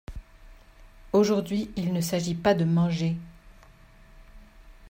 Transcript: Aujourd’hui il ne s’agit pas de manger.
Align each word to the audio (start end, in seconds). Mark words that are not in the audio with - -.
Aujourd’hui 1.13 1.69
il 1.75 1.93
ne 1.93 2.01
s’agit 2.01 2.33
pas 2.33 2.55
de 2.55 2.65
manger. 2.65 3.17